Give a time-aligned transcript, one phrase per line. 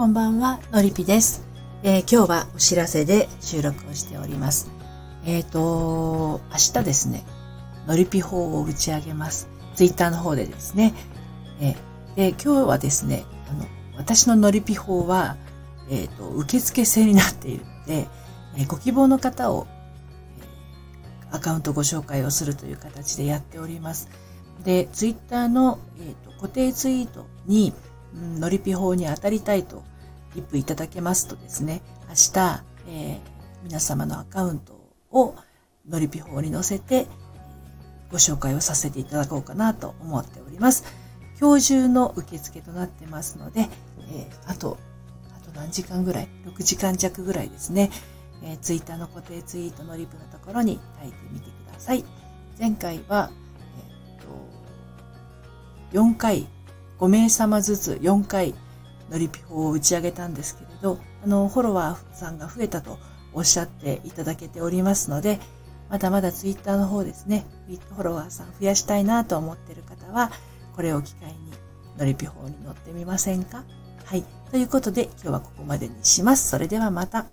[0.00, 1.44] こんばんは、のりぴです、
[1.82, 4.70] えー今日はお知らせで収録をしております。
[5.26, 7.22] えっ、と、明日ですね、
[7.86, 9.50] のりぴ法を打ち上げます。
[9.74, 10.94] ツイッターの方でですね。
[11.60, 13.66] えーで、今日はですね、あの、
[13.98, 15.36] 私ののりぴ法は、
[15.90, 18.08] えっ、と、受付制になっているので、
[18.56, 19.66] えご希望の方を、
[20.40, 20.46] え
[21.30, 24.08] アカウントご紹介をするという形でやっております。
[24.64, 27.74] で、ツイッターの、えーと固定ツイートに、
[28.14, 29.84] うん、のりぴ法に当たりたいと
[30.34, 34.72] リプいただけますとですね、明日、えー皆様のアカウント
[35.10, 35.34] を
[35.88, 37.06] のりぴ法に載せて、
[38.10, 40.84] ご紹介をさせていただこうかなと思っております。
[41.40, 43.68] 今日中の受付となってますので、
[44.12, 44.78] えーあと、
[45.36, 47.90] あと何時間ぐらい ?6 時間弱ぐらいですね。
[48.42, 52.04] えー、ツイッターの固定ツイートのリプのところに書いてみてください。
[52.58, 53.30] 前回は、
[53.76, 56.46] えーと4回、
[56.98, 58.54] 5名様ずつ4回
[59.10, 62.98] のりぴ法を打ち上げたんですけれど、あの、フォロワーさんが増えたと
[63.32, 65.40] おっしゃっていただけておりますので、
[65.88, 70.30] まだまだツイッターの方ですね、フォロワーさん増やしたいなと思っている方は、
[70.76, 71.36] これを機会に
[71.98, 73.64] のりぴ法に乗ってみませんか？
[74.04, 74.24] はい。
[74.50, 76.48] ということで、今日はここまでにします。
[76.48, 77.26] それではまた。